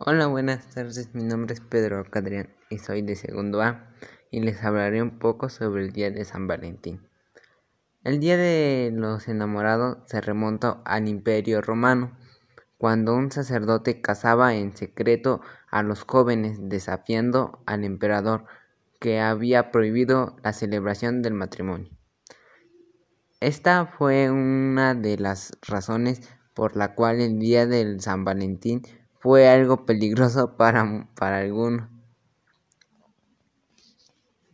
[0.00, 1.12] Hola, buenas tardes.
[1.12, 3.90] Mi nombre es Pedro Cadrián y soy de segundo A
[4.30, 7.08] y les hablaré un poco sobre el día de San Valentín.
[8.04, 12.16] El día de los enamorados se remonta al Imperio Romano,
[12.76, 18.44] cuando un sacerdote casaba en secreto a los jóvenes desafiando al emperador
[19.00, 21.90] que había prohibido la celebración del matrimonio.
[23.40, 26.20] Esta fue una de las razones
[26.54, 28.82] por la cual el día del San Valentín
[29.20, 31.88] fue algo peligroso para, para algunos,